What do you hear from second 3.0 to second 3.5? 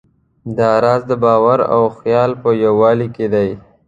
کې دی.